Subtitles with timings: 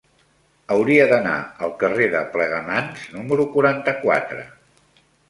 [0.75, 1.35] Hauria d'anar
[1.67, 4.49] al carrer de Plegamans número quaranta-quatre.